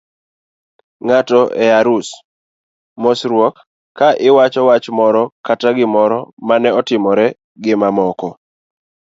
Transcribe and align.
ng'ato 1.05 1.41
e 1.65 1.67
arus, 1.79 2.07
mosruok, 3.01 3.55
ka 3.97 4.07
iwachoni 4.27 4.67
wach 4.67 4.85
moro 4.99 5.23
kata 5.45 5.69
gimoro 5.77 6.19
mane 6.47 6.69
otimore 6.79 7.27
gimamoko 7.63 8.27